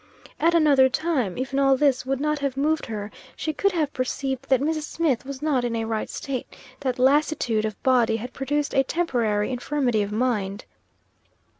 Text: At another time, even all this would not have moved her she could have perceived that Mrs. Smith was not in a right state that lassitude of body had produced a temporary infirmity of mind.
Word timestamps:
At 0.39 0.55
another 0.55 0.89
time, 0.89 1.37
even 1.37 1.59
all 1.59 1.77
this 1.77 2.07
would 2.07 2.19
not 2.19 2.39
have 2.39 2.57
moved 2.57 2.87
her 2.87 3.11
she 3.35 3.53
could 3.53 3.71
have 3.73 3.93
perceived 3.93 4.49
that 4.49 4.59
Mrs. 4.59 4.81
Smith 4.85 5.27
was 5.27 5.43
not 5.43 5.63
in 5.63 5.75
a 5.75 5.85
right 5.85 6.09
state 6.09 6.47
that 6.79 6.97
lassitude 6.97 7.65
of 7.65 7.83
body 7.83 8.15
had 8.17 8.33
produced 8.33 8.73
a 8.73 8.81
temporary 8.81 9.51
infirmity 9.51 10.01
of 10.01 10.11
mind. 10.11 10.65